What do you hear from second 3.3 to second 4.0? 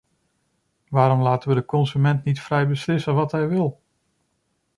hij wil?